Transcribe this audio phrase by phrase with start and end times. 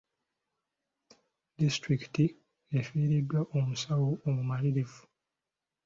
[1.57, 2.25] Disitulikiti
[2.79, 5.01] efiiriddwa omusawo omumalirivu.